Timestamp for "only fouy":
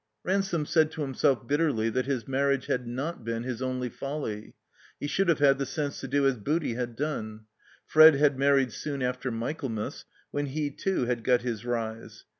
3.61-4.53